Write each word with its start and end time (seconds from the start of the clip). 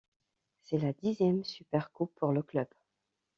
C'est 0.63 0.79
la 0.79 0.93
dixième 0.93 1.43
Supercoupe 1.43 2.15
pour 2.15 2.31
le 2.31 2.41
club. 2.41 2.65